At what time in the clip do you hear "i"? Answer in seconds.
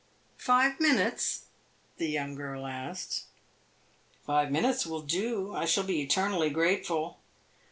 5.53-5.65